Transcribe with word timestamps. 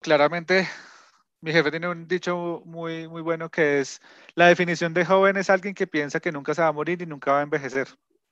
claramente 0.00 0.68
mi 1.40 1.52
jefe 1.52 1.70
tiene 1.70 1.88
un 1.88 2.06
dicho 2.08 2.62
muy, 2.64 3.08
muy 3.08 3.22
bueno 3.22 3.50
que 3.50 3.80
es, 3.80 4.00
la 4.34 4.48
definición 4.48 4.92
de 4.94 5.04
joven 5.04 5.36
es 5.36 5.50
alguien 5.50 5.74
que 5.74 5.86
piensa 5.86 6.20
que 6.20 6.32
nunca 6.32 6.54
se 6.54 6.62
va 6.62 6.68
a 6.68 6.72
morir 6.72 6.98
ni 6.98 7.06
nunca 7.06 7.32
va 7.32 7.40
a 7.40 7.44
envejecer, 7.44 7.88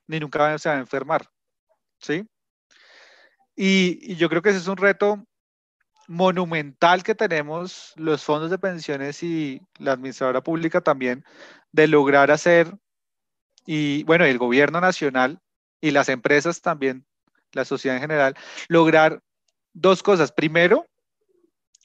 ni 0.06 0.20
nunca 0.20 0.58
se 0.58 0.68
va 0.68 0.76
a 0.76 0.80
enfermar. 0.80 1.30
¿Sí? 2.00 2.26
Y, 3.56 4.12
y 4.12 4.16
yo 4.16 4.28
creo 4.28 4.42
que 4.42 4.50
ese 4.50 4.58
es 4.58 4.68
un 4.68 4.76
reto 4.76 5.24
monumental 6.06 7.02
que 7.02 7.14
tenemos 7.14 7.92
los 7.96 8.24
fondos 8.24 8.50
de 8.50 8.58
pensiones 8.58 9.22
y 9.22 9.60
la 9.78 9.92
administradora 9.92 10.42
pública 10.42 10.80
también 10.80 11.24
de 11.72 11.86
lograr 11.86 12.30
hacer, 12.30 12.72
y 13.66 14.02
bueno, 14.04 14.24
el 14.24 14.38
gobierno 14.38 14.80
nacional 14.80 15.40
y 15.80 15.90
las 15.90 16.08
empresas 16.08 16.62
también, 16.62 17.06
la 17.52 17.66
sociedad 17.66 17.96
en 17.96 18.02
general, 18.02 18.34
lograr 18.68 19.22
dos 19.74 20.02
cosas. 20.02 20.32
Primero, 20.32 20.87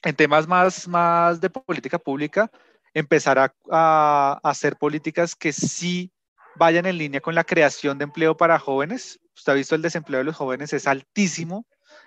en 0.04 0.14
temas 0.14 0.46
más, 0.46 0.86
más 0.86 1.40
de 1.40 1.50
política 1.50 1.98
pública, 1.98 2.50
empezar 2.92 3.38
a, 3.38 3.54
a, 3.70 4.38
hacer 4.42 4.76
políticas 4.76 5.34
que 5.34 5.52
sí 5.52 6.12
vayan 6.56 6.86
en 6.86 6.98
línea 6.98 7.20
con 7.20 7.34
la 7.34 7.44
creación 7.44 7.98
de 7.98 8.04
empleo 8.04 8.36
para 8.36 8.58
jóvenes. 8.58 9.18
Usted 9.34 9.52
ha 9.52 9.56
visto 9.56 9.74
el 9.74 9.82
desempleo 9.82 10.18
de 10.18 10.24
los 10.24 10.36
jóvenes 10.36 10.72
es 10.72 10.86
altísimo 10.86 11.66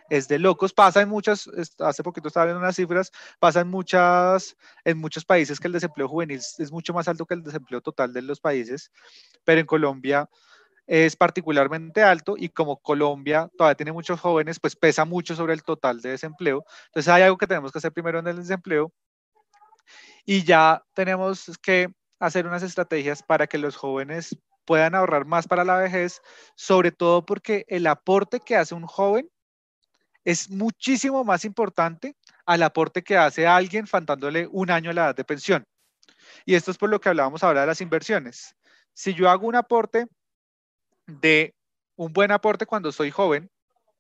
es 0.10 0.28
de 0.28 0.40
locos. 0.40 0.74
Pasa 0.74 1.02
en 1.02 1.10
muchas, 1.10 1.50
hace 1.80 2.04
poquito 2.04 2.28
estaba 2.28 2.46
viendo 2.46 2.62
unas 2.62 2.76
cifras, 2.76 3.12
pasa 3.40 3.62
en, 3.62 3.68
muchas, 3.68 4.56
en 4.84 4.98
muchos 4.98 5.26
países 5.26 5.60
que 5.60 5.68
el 5.68 5.74
desempleo 5.74 6.08
juvenil 6.08 6.40
es 6.40 6.72
mucho 6.72 6.94
más 6.94 7.08
alto 7.08 7.26
que 7.26 7.34
el 7.34 7.44
desempleo 7.44 7.82
total 7.82 8.14
de 8.14 8.22
los 8.22 8.40
países, 8.40 8.92
pero 9.44 9.60
en 9.60 9.66
Colombia 9.66 10.30
es 10.88 11.18
particularmente 11.18 12.02
alto 12.02 12.36
y 12.38 12.50
como 12.50 12.78
Colombia 12.78 13.50
todavía 13.58 13.76
tiene 13.76 13.92
muchos 13.92 14.20
jóvenes, 14.20 14.60
pues 14.60 14.76
pesa 14.76 15.06
mucho 15.06 15.36
sobre 15.36 15.54
el 15.54 15.64
total 15.64 16.02
de 16.02 16.12
desempleo. 16.12 16.66
Entonces 16.88 17.14
hay 17.14 17.24
algo 17.24 17.38
que 17.38 17.48
tenemos 17.48 17.72
que 17.72 17.78
hacer 17.78 17.92
primero 17.92 18.20
en 18.20 18.28
el 18.28 18.38
desempleo 18.38 18.94
y 20.26 20.44
ya 20.44 20.84
tenemos 20.94 21.52
que 21.62 21.90
hacer 22.20 22.48
unas 22.48 22.64
estrategias 22.64 23.22
para 23.22 23.48
que 23.48 23.58
los 23.58 23.76
jóvenes 23.76 24.38
puedan 24.66 24.96
ahorrar 24.96 25.26
más 25.26 25.48
para 25.48 25.64
la 25.64 25.78
vejez, 25.78 26.22
sobre 26.56 26.92
todo 26.92 27.26
porque 27.26 27.66
el 27.68 27.86
aporte 27.88 28.40
que 28.40 28.56
hace 28.56 28.74
un 28.74 28.86
joven 28.86 29.30
es 30.26 30.50
muchísimo 30.50 31.24
más 31.24 31.46
importante 31.46 32.16
al 32.46 32.64
aporte 32.64 33.04
que 33.04 33.18
hace 33.18 33.48
alguien 33.48 33.88
faltándole 33.88 34.48
un 34.52 34.72
año 34.72 34.92
a 34.92 34.94
la 34.94 35.06
edad 35.06 35.16
de 35.16 35.24
pensión. 35.24 35.66
Y 36.46 36.56
esto 36.56 36.72
es 36.72 36.78
por 36.78 36.90
lo 36.90 37.00
que 37.00 37.10
hablábamos 37.10 37.44
ahora 37.44 37.62
de 37.62 37.68
las 37.68 37.80
inversiones. 37.80 38.56
Si 38.94 39.14
yo 39.14 39.30
hago 39.30 39.48
un 39.48 39.56
aporte 39.56 40.08
de 41.08 41.56
un 41.96 42.14
buen 42.14 42.32
aporte 42.32 42.66
cuando 42.66 42.92
soy 42.92 43.12
joven, 43.12 43.50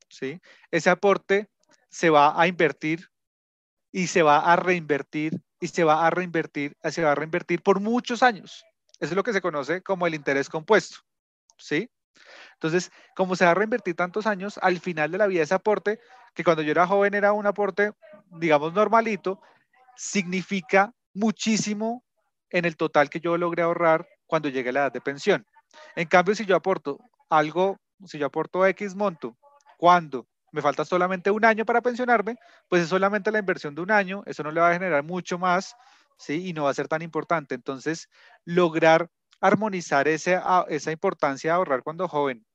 ¿sí? 0.10 0.40
ese 0.72 0.90
aporte 0.90 1.50
se 1.90 2.10
va 2.10 2.40
a 2.40 2.48
invertir 2.48 3.10
y 3.92 4.08
se 4.08 4.22
va 4.22 4.40
a 4.40 4.56
reinvertir 4.56 5.42
y 5.60 5.68
se 5.68 5.84
va 5.84 6.06
a 6.06 6.10
reinvertir, 6.10 6.78
se 6.84 7.04
va 7.04 7.14
a 7.14 7.16
reinvertir 7.16 7.64
por 7.64 7.80
muchos 7.80 8.22
años. 8.22 8.64
Eso 9.00 9.12
es 9.12 9.16
lo 9.16 9.24
que 9.24 9.34
se 9.34 9.42
conoce 9.42 9.82
como 9.82 10.06
el 10.06 10.14
interés 10.14 10.50
compuesto, 10.50 10.98
¿sí? 11.58 11.90
Entonces, 12.54 12.92
como 13.16 13.36
se 13.36 13.46
va 13.46 13.52
a 13.52 13.56
reinvertir 13.56 13.96
tantos 13.96 14.28
años, 14.28 14.60
al 14.62 14.80
final 14.80 15.12
de 15.12 15.18
la 15.18 15.28
vida 15.28 15.44
ese 15.44 15.54
aporte, 15.54 16.00
que 16.34 16.44
cuando 16.44 16.62
yo 16.62 16.72
era 16.72 16.88
joven 16.88 17.14
era 17.14 17.32
un 17.32 17.48
aporte, 17.48 17.94
digamos, 18.32 18.74
normalito, 18.74 19.42
significa 19.96 20.94
muchísimo 21.14 22.04
en 22.50 22.66
el 22.66 22.78
total 22.78 23.10
que 23.10 23.20
yo 23.20 23.38
logré 23.38 23.64
ahorrar 23.64 24.08
cuando 24.26 24.50
llegue 24.50 24.70
a 24.70 24.74
la 24.74 24.80
edad 24.82 24.92
de 24.92 25.02
pensión. 25.02 25.46
En 25.96 26.08
cambio, 26.08 26.36
si 26.36 26.46
yo 26.46 26.56
aporto 26.56 27.00
algo, 27.30 27.80
si 28.06 28.18
yo 28.18 28.26
aporto 28.28 28.66
X 28.66 28.96
monto, 28.96 29.38
cuando 29.78 30.28
me 30.52 30.62
falta 30.62 30.86
solamente 30.86 31.30
un 31.32 31.46
año 31.46 31.66
para 31.66 31.82
pensionarme, 31.82 32.38
pues 32.68 32.84
es 32.84 32.90
solamente 32.90 33.32
la 33.32 33.40
inversión 33.40 33.76
de 33.76 33.82
un 33.82 33.92
año, 33.92 34.24
eso 34.26 34.44
no 34.44 34.52
le 34.52 34.62
va 34.62 34.70
a 34.70 34.74
generar 34.74 35.04
mucho 35.04 35.38
más, 35.38 35.76
¿sí? 36.18 36.48
Y 36.48 36.54
no 36.54 36.64
va 36.64 36.72
a 36.72 36.74
ser 36.74 36.88
tan 36.88 37.02
importante. 37.02 37.56
Entonces, 37.56 38.10
lograr 38.46 39.10
armonizar 39.40 40.08
esa 40.08 40.92
importancia 40.92 41.52
de 41.52 41.56
ahorrar 41.56 41.84
cuando 41.84 42.08
joven 42.08 42.46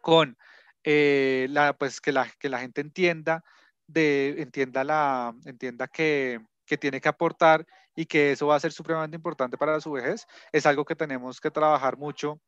con 0.00 0.36
eh, 0.84 1.48
la, 1.50 1.76
pues 1.76 2.00
que 2.00 2.12
la, 2.12 2.30
que 2.38 2.48
la 2.48 2.60
gente 2.60 2.80
entienda, 2.80 3.42
de, 3.86 4.36
entienda, 4.38 4.84
la, 4.84 5.34
entienda 5.44 5.88
que, 5.88 6.40
que 6.68 6.78
tiene 6.78 7.00
que 7.00 7.08
aportar 7.08 7.66
y 7.96 8.06
que 8.06 8.32
eso 8.32 8.46
va 8.46 8.56
a 8.56 8.60
ser 8.60 8.72
supremamente 8.72 9.16
importante 9.16 9.58
para 9.58 9.80
su 9.80 9.92
vejez, 9.92 10.26
es 10.52 10.66
algo 10.66 10.84
que 10.84 10.94
tenemos 10.94 11.40
que 11.40 11.50
trabajar 11.50 11.96
mucho 11.96 12.40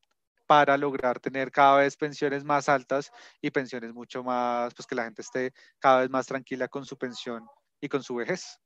para 0.46 0.76
lograr 0.76 1.18
tener 1.20 1.50
cada 1.50 1.78
vez 1.78 1.96
pensiones 1.96 2.44
más 2.44 2.68
altas 2.68 3.10
y 3.40 3.50
pensiones 3.50 3.94
mucho 3.94 4.22
más, 4.22 4.74
pues 4.74 4.86
que 4.86 4.94
la 4.94 5.04
gente 5.04 5.22
esté 5.22 5.52
cada 5.78 6.00
vez 6.00 6.10
más 6.10 6.26
tranquila 6.26 6.68
con 6.68 6.84
su 6.84 6.96
pensión 6.96 7.44
y 7.80 7.88
con 7.88 8.02
su 8.02 8.16
vejez. 8.16 8.60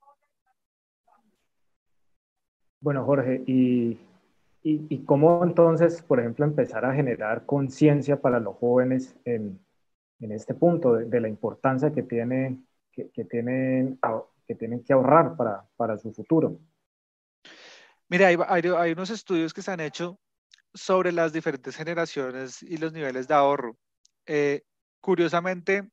Bueno, 2.81 3.05
Jorge, 3.05 3.43
y 3.47 3.99
¿Y, 4.67 5.05
cómo 5.05 5.45
entonces, 5.45 6.01
por 6.01 6.21
ejemplo, 6.21 6.47
empezar 6.47 6.87
a 6.87 6.95
generar 6.95 7.45
conciencia 7.45 8.19
para 8.23 8.41
los 8.41 8.57
jóvenes 8.57 9.15
en, 9.27 9.61
en 10.21 10.33
este 10.33 10.55
punto 10.55 10.95
de, 10.95 11.21
la 11.21 11.29
importancia 11.29 11.93
que, 11.93 12.03
tiene, 12.03 12.63
que, 12.91 13.11
que, 13.11 13.27
tienen, 13.27 13.99
que 14.47 14.55
tienen 14.55 14.84
que 14.84 14.93
ahorrar 14.93 15.37
para, 15.37 15.65
para 15.77 15.97
su 15.99 16.12
futuro? 16.12 16.59
Mira, 18.09 18.28
hay, 18.28 18.37
hay, 18.49 18.93
unos 18.93 19.10
estudios 19.10 19.55
que 19.55 19.62
se 19.62 19.71
han 19.71 19.81
hecho 19.81 20.19
sobre 20.72 21.12
las 21.12 21.32
diferentes 21.32 21.77
generaciones 21.77 22.62
y 22.62 22.77
los 22.77 22.93
niveles 22.93 23.28
de 23.28 23.34
ahorro. 23.34 23.77
Eh, 24.27 24.62
curiosamente, 25.00 25.88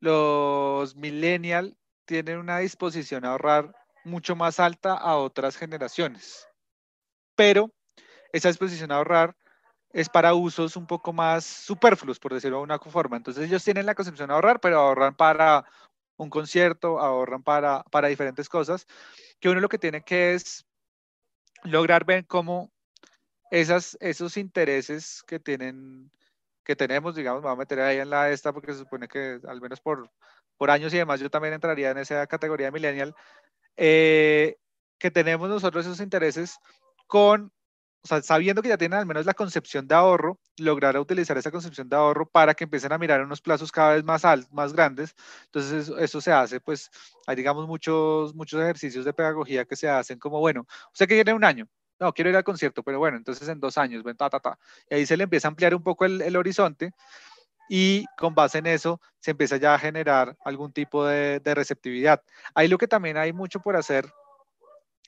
los 0.00 0.94
millennials 0.96 1.74
tienen 2.04 2.38
una 2.38 2.58
disposición 2.58 3.24
a 3.24 3.32
ahorrar 3.32 3.74
mucho 4.04 4.36
más 4.36 4.60
alta 4.60 4.94
a 4.94 5.16
otras 5.16 5.56
generaciones 5.56 6.50
pero 7.40 7.72
esa 8.34 8.48
disposición 8.48 8.92
a 8.92 8.96
ahorrar 8.96 9.34
es 9.94 10.10
para 10.10 10.34
usos 10.34 10.76
un 10.76 10.86
poco 10.86 11.10
más 11.10 11.42
superfluos, 11.42 12.18
por 12.18 12.34
decirlo 12.34 12.58
de 12.58 12.64
una 12.64 12.78
forma. 12.78 13.16
Entonces 13.16 13.46
ellos 13.46 13.64
tienen 13.64 13.86
la 13.86 13.94
concepción 13.94 14.28
de 14.28 14.34
ahorrar, 14.34 14.60
pero 14.60 14.78
ahorran 14.78 15.16
para 15.16 15.64
un 16.22 16.30
concierto, 16.30 17.00
ahorran 17.00 17.42
para, 17.42 17.82
para 17.84 18.08
diferentes 18.08 18.48
cosas, 18.48 18.86
que 19.40 19.48
uno 19.48 19.60
lo 19.60 19.68
que 19.68 19.78
tiene 19.78 20.02
que 20.02 20.34
es 20.34 20.66
lograr 21.64 22.04
ver 22.04 22.26
cómo 22.26 22.70
esas, 23.50 23.96
esos 24.00 24.36
intereses 24.36 25.22
que 25.26 25.40
tienen 25.40 26.10
que 26.62 26.76
tenemos, 26.76 27.16
digamos, 27.16 27.40
me 27.40 27.48
voy 27.48 27.54
a 27.54 27.58
meter 27.58 27.80
ahí 27.80 27.98
en 27.98 28.10
la 28.10 28.30
esta 28.30 28.52
porque 28.52 28.72
se 28.72 28.80
supone 28.80 29.08
que 29.08 29.40
al 29.48 29.60
menos 29.60 29.80
por, 29.80 30.10
por 30.58 30.70
años 30.70 30.92
y 30.92 30.98
demás 30.98 31.18
yo 31.18 31.30
también 31.30 31.54
entraría 31.54 31.90
en 31.90 31.98
esa 31.98 32.26
categoría 32.26 32.66
de 32.66 32.72
millennial, 32.72 33.14
eh, 33.76 34.56
que 34.98 35.10
tenemos 35.10 35.48
nosotros 35.48 35.86
esos 35.86 36.00
intereses 36.00 36.58
con, 37.06 37.50
o 38.02 38.08
sea, 38.08 38.22
sabiendo 38.22 38.62
que 38.62 38.70
ya 38.70 38.78
tienen 38.78 38.98
al 38.98 39.06
menos 39.06 39.26
la 39.26 39.34
concepción 39.34 39.86
de 39.86 39.94
ahorro, 39.94 40.38
lograr 40.58 40.96
utilizar 40.98 41.36
esa 41.36 41.50
concepción 41.50 41.88
de 41.88 41.96
ahorro 41.96 42.26
para 42.26 42.54
que 42.54 42.64
empiecen 42.64 42.92
a 42.92 42.98
mirar 42.98 43.22
unos 43.22 43.42
plazos 43.42 43.70
cada 43.70 43.94
vez 43.94 44.04
más 44.04 44.24
altos, 44.24 44.50
más 44.52 44.72
grandes. 44.72 45.14
Entonces, 45.44 45.92
eso, 45.98 46.20
se 46.20 46.32
hace, 46.32 46.60
pues, 46.60 46.90
hay, 47.26 47.36
digamos, 47.36 47.66
muchos, 47.66 48.34
muchos 48.34 48.60
ejercicios 48.60 49.04
de 49.04 49.12
pedagogía 49.12 49.66
que 49.66 49.76
se 49.76 49.88
hacen 49.88 50.18
como, 50.18 50.40
bueno, 50.40 50.66
usted 50.92 51.06
que 51.06 51.14
tiene 51.14 51.34
un 51.34 51.44
año, 51.44 51.66
no, 51.98 52.12
quiero 52.14 52.30
ir 52.30 52.36
al 52.36 52.44
concierto, 52.44 52.82
pero 52.82 52.98
bueno, 52.98 53.18
entonces 53.18 53.46
en 53.48 53.60
dos 53.60 53.76
años, 53.76 54.02
ven, 54.02 54.16
ta, 54.16 54.30
ta, 54.30 54.40
ta. 54.40 54.58
Y 54.88 54.94
ahí 54.94 55.06
se 55.06 55.16
le 55.18 55.24
empieza 55.24 55.48
a 55.48 55.50
ampliar 55.50 55.74
un 55.74 55.82
poco 55.82 56.06
el, 56.06 56.22
el 56.22 56.36
horizonte 56.36 56.92
y 57.68 58.06
con 58.16 58.34
base 58.34 58.58
en 58.58 58.66
eso 58.66 59.00
se 59.20 59.32
empieza 59.32 59.58
ya 59.58 59.74
a 59.74 59.78
generar 59.78 60.36
algún 60.44 60.72
tipo 60.72 61.06
de, 61.06 61.40
de, 61.40 61.54
receptividad. 61.54 62.22
Ahí 62.54 62.68
lo 62.68 62.78
que 62.78 62.88
también 62.88 63.18
hay 63.18 63.32
mucho 63.34 63.60
por 63.60 63.76
hacer 63.76 64.06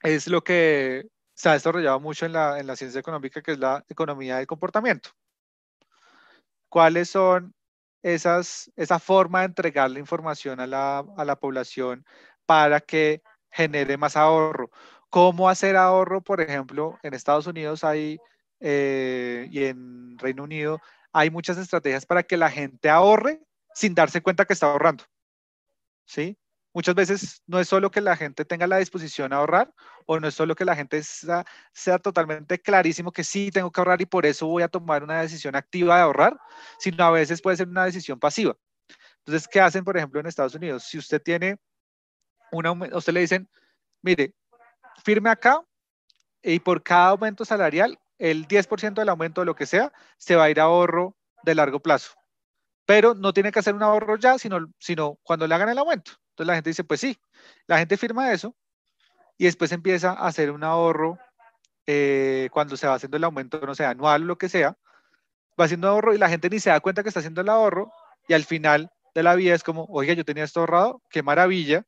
es 0.03 0.29
lo 0.29 0.45
que 0.45 1.07
se 1.43 1.49
ha 1.49 1.55
desarrollado 1.55 1.99
mucho 1.99 2.25
en 2.25 2.35
la, 2.35 2.61
en 2.61 2.69
la 2.69 2.77
ciencia 2.77 3.01
económica, 3.01 3.43
que 3.43 3.51
es 3.51 3.59
la 3.59 3.85
economía 3.89 4.37
del 4.37 4.47
comportamiento. 4.47 5.11
¿Cuáles 6.69 7.11
son 7.11 7.53
esas, 8.01 8.71
esa 8.77 9.01
forma 9.01 9.41
de 9.41 9.47
entregar 9.47 9.91
la 9.91 9.99
información 9.99 10.61
a 10.61 10.69
la, 10.69 11.05
a 11.17 11.25
la 11.25 11.35
población 11.35 12.07
para 12.47 12.81
que 12.81 13.23
genere 13.51 13.97
más 13.97 14.17
ahorro? 14.17 14.71
¿Cómo 15.11 15.49
hacer 15.49 15.77
ahorro? 15.77 16.21
Por 16.23 16.41
ejemplo, 16.41 16.97
en 17.03 17.13
Estados 17.13 17.49
Unidos 17.49 17.83
hay, 17.83 18.21
eh, 18.61 19.49
y 19.51 19.65
en 19.65 20.17
Reino 20.19 20.45
Unido 20.45 20.79
hay 21.13 21.31
muchas 21.31 21.59
estrategias 21.59 22.07
para 22.07 22.23
que 22.23 22.37
la 22.37 22.53
gente 22.53 22.89
ahorre 22.89 23.43
sin 23.75 23.97
darse 23.97 24.23
cuenta 24.23 24.45
que 24.45 24.53
está 24.53 24.71
ahorrando. 24.71 25.03
¿Sí? 26.07 26.39
Muchas 26.73 26.95
veces 26.95 27.43
no 27.47 27.59
es 27.61 27.69
solo 27.69 27.91
que 27.91 28.01
la 28.01 28.17
gente 28.17 28.45
tenga 28.45 28.67
la 28.67 28.79
disposición 28.79 29.33
a 29.33 29.37
ahorrar 29.37 29.73
o 30.07 30.19
no 30.19 30.29
es 30.29 30.35
solo 30.35 30.55
que 30.55 30.65
la 30.65 30.77
gente 30.77 31.03
sea, 31.03 31.45
sea, 31.73 31.99
totalmente 31.99 32.59
clarísimo 32.61 33.13
que 33.13 33.25
sí 33.25 33.51
tengo 33.51 33.71
que 33.71 33.81
ahorrar 33.81 34.01
y 34.01 34.07
por 34.07 34.27
eso 34.27 34.47
voy 34.47 34.63
a 34.63 34.69
tomar 34.69 35.03
una 35.03 35.21
decisión 35.21 35.57
activa 35.57 35.97
de 35.97 36.03
ahorrar, 36.03 36.39
sino 36.79 37.05
a 37.05 37.11
veces 37.11 37.43
puede 37.43 37.57
ser 37.57 37.69
una 37.69 37.85
decisión 37.85 38.19
pasiva. 38.19 38.57
Entonces, 39.19 39.49
¿qué 39.49 39.61
hacen, 39.61 39.85
por 39.85 39.97
ejemplo, 39.97 40.21
en 40.21 40.27
Estados 40.27 40.55
Unidos? 40.55 40.85
Si 40.85 40.99
usted 40.99 41.23
tiene 41.23 41.59
una, 42.51 42.73
usted 42.73 43.13
le 43.13 43.21
dicen, 43.21 43.49
mire, 44.03 44.35
firme 45.05 45.31
acá 45.31 45.63
y 46.43 46.59
por 46.59 46.83
cada 46.83 47.09
aumento 47.09 47.45
salarial, 47.45 47.99
el 48.19 48.47
10% 48.47 48.95
del 48.95 49.09
aumento 49.09 49.41
de 49.41 49.47
lo 49.47 49.55
que 49.55 49.67
sea, 49.67 49.93
se 50.17 50.37
va 50.37 50.45
a 50.45 50.51
ir 50.51 50.61
a 50.61 50.65
ahorro 50.65 51.17
de 51.45 51.55
largo 51.55 51.81
plazo. 51.81 52.13
Pero 52.87 53.15
no 53.15 53.33
tiene 53.33 53.53
que 53.53 53.59
hacer 53.61 53.75
un 53.75 53.83
ahorro 53.83 54.17
ya, 54.17 54.39
sino, 54.39 54.59
sino 54.79 55.19
cuando 55.23 55.47
le 55.47 55.55
hagan 55.55 55.69
el 55.69 55.79
aumento. 55.79 56.13
Entonces 56.31 56.47
la 56.47 56.55
gente 56.55 56.71
dice, 56.71 56.85
pues 56.85 57.01
sí, 57.01 57.19
la 57.67 57.79
gente 57.79 57.97
firma 57.97 58.33
eso 58.33 58.57
y 59.39 59.45
después 59.45 59.73
empieza 59.73 60.13
a 60.13 60.27
hacer 60.27 60.51
un 60.51 60.65
ahorro 60.65 61.19
eh, 61.87 62.49
cuando 62.53 62.77
se 62.77 62.87
va 62.87 62.95
haciendo 62.95 63.17
el 63.17 63.25
aumento, 63.25 63.61
no 63.61 63.75
sé, 63.75 63.85
anual 63.85 64.23
o 64.23 64.27
lo 64.27 64.39
que 64.39 64.49
sea, 64.49 64.77
va 65.61 65.65
haciendo 65.65 65.89
ahorro 65.89 66.15
y 66.15 66.19
la 66.19 66.29
gente 66.29 66.49
ni 66.49 66.59
se 66.59 66.71
da 66.71 66.81
cuenta 66.81 67.03
que 67.03 67.09
está 67.09 67.21
haciendo 67.21 67.41
el 67.41 67.49
ahorro 67.49 67.93
y 68.29 68.35
al 68.35 68.45
final 68.45 68.91
de 69.15 69.23
la 69.23 69.35
vida 69.35 69.55
es 69.55 69.63
como, 69.63 69.85
oiga, 69.87 70.15
yo 70.15 70.25
tenía 70.25 70.45
esto 70.45 70.61
ahorrado, 70.61 71.03
qué 71.11 71.23
maravilla. 71.23 71.85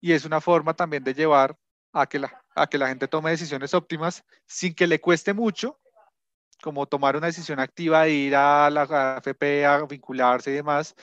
Y 0.00 0.12
es 0.12 0.24
una 0.24 0.40
forma 0.40 0.74
también 0.74 1.02
de 1.04 1.14
llevar 1.14 1.56
a 1.92 2.06
que 2.06 2.18
la, 2.18 2.44
a 2.54 2.66
que 2.66 2.76
la 2.76 2.88
gente 2.88 3.08
tome 3.08 3.30
decisiones 3.30 3.72
óptimas 3.72 4.24
sin 4.46 4.74
que 4.74 4.86
le 4.86 5.00
cueste 5.00 5.32
mucho, 5.32 5.80
como 6.64 6.86
tomar 6.86 7.14
una 7.14 7.26
decisión 7.26 7.60
activa 7.60 8.04
de 8.04 8.12
ir 8.12 8.34
a 8.34 8.70
la 8.70 8.82
AFP 8.82 9.66
a 9.66 9.84
vincularse 9.84 10.50
y 10.50 10.54
demás, 10.54 10.94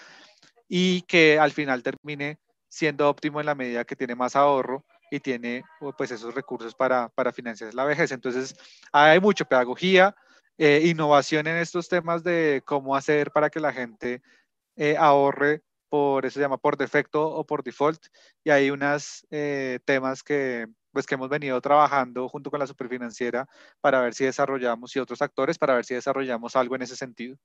y 0.68 1.04
que 1.04 1.38
al 1.38 1.52
final 1.52 1.84
termine 1.84 2.40
siendo 2.68 3.08
óptimo 3.08 3.40
en 3.40 3.46
la 3.46 3.54
medida 3.54 3.86
que 3.86 3.96
tiene 3.96 4.16
más 4.16 4.36
ahorro 4.36 4.84
y 5.12 5.20
tiene 5.20 5.64
pues 5.98 6.10
esos 6.10 6.34
recursos 6.34 6.74
para, 6.74 7.10
para 7.10 7.32
financiar 7.32 7.76
la 7.76 7.86
vejez. 7.86 8.12
Entonces, 8.12 8.56
hay 8.92 9.20
mucha 9.20 9.46
pedagogía, 9.46 10.16
eh, 10.58 10.82
innovación 10.86 11.46
en 11.46 11.58
estos 11.58 11.88
temas 11.88 12.24
de 12.24 12.64
cómo 12.66 12.96
hacer 12.96 13.30
para 13.30 13.52
que 13.52 13.60
la 13.60 13.72
gente 13.72 14.24
eh, 14.78 14.96
ahorre 14.98 15.62
por 15.90 16.26
eso 16.26 16.36
se 16.36 16.40
llama 16.40 16.58
por 16.58 16.76
defecto 16.76 17.24
o 17.28 17.46
por 17.46 17.64
default 17.64 18.02
y 18.44 18.50
hay 18.50 18.72
unos 18.72 19.28
eh, 19.30 19.80
temas 19.86 20.24
que 20.24 20.66
pues 20.92 21.06
que 21.08 21.16
hemos 21.16 21.30
venido 21.30 21.60
trabajando 21.62 22.28
junto 22.30 22.52
con 22.52 22.60
la 22.60 22.68
superfinanciera 22.68 23.48
para 23.82 24.02
ver 24.02 24.14
si 24.14 24.26
desarrollamos 24.26 24.96
y 24.96 25.00
otros 25.00 25.22
actores 25.22 25.58
para 25.58 25.76
ver 25.76 25.86
si 25.86 25.94
desarrollamos 25.96 26.56
algo 26.56 26.76
en 26.76 26.84
ese 26.84 26.96
sentido. 26.96 27.38